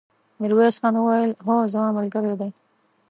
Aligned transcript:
ميرويس 0.39 0.75
خان 0.81 0.95
وويل: 0.99 1.31
هو، 1.47 1.53
زما 1.73 1.87
ملګری 1.97 2.33
دی! 2.39 2.49